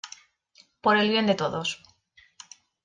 por 0.81 0.97
el 0.97 1.09
bien 1.11 1.27
de 1.27 1.35
todos. 1.35 1.79